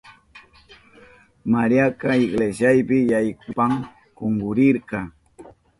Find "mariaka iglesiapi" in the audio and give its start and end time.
1.53-2.97